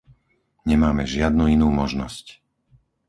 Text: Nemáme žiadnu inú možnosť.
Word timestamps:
Nemáme 0.71 1.03
žiadnu 1.13 1.43
inú 1.55 1.67
možnosť. 1.79 2.25